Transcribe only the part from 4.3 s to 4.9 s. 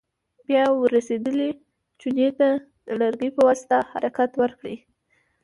ورکړئ.